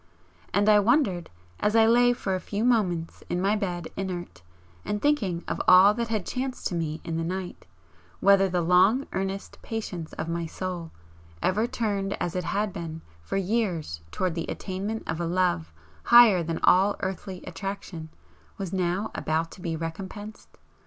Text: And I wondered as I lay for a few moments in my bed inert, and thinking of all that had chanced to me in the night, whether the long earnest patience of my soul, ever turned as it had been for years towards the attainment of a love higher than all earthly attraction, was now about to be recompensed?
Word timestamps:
And 0.51 0.67
I 0.67 0.79
wondered 0.79 1.29
as 1.59 1.75
I 1.75 1.85
lay 1.85 2.11
for 2.11 2.33
a 2.33 2.39
few 2.39 2.63
moments 2.63 3.23
in 3.29 3.39
my 3.39 3.55
bed 3.55 3.89
inert, 3.95 4.41
and 4.83 4.99
thinking 4.99 5.43
of 5.47 5.61
all 5.67 5.93
that 5.93 6.07
had 6.07 6.25
chanced 6.25 6.65
to 6.69 6.73
me 6.73 7.01
in 7.03 7.17
the 7.17 7.23
night, 7.23 7.67
whether 8.19 8.49
the 8.49 8.61
long 8.63 9.05
earnest 9.13 9.59
patience 9.61 10.13
of 10.13 10.27
my 10.27 10.47
soul, 10.47 10.89
ever 11.43 11.67
turned 11.67 12.13
as 12.13 12.35
it 12.35 12.45
had 12.45 12.73
been 12.73 13.01
for 13.21 13.37
years 13.37 14.01
towards 14.09 14.33
the 14.33 14.47
attainment 14.47 15.03
of 15.05 15.21
a 15.21 15.27
love 15.27 15.71
higher 16.05 16.41
than 16.41 16.59
all 16.63 16.95
earthly 17.01 17.43
attraction, 17.43 18.09
was 18.57 18.73
now 18.73 19.11
about 19.13 19.51
to 19.51 19.61
be 19.61 19.75
recompensed? 19.75 20.49